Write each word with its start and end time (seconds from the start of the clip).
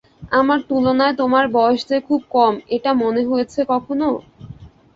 আমার 0.31 0.59
তুলনায় 0.69 1.15
তোমার 1.17 1.45
বয়স 1.55 1.81
যে 1.89 1.97
খুব 2.07 2.21
কম 2.35 2.53
এটা 2.75 2.91
মনে 3.01 3.21
হয়েছে 3.25 3.59
কখনো? 3.71 4.07